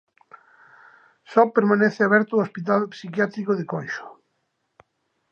Só 1.31 1.41
permanece 1.55 2.01
aberto 2.03 2.31
o 2.35 2.43
Hospital 2.45 2.81
Psiquiátrico 2.93 3.53
de 3.59 3.65
Conxo. 3.73 4.07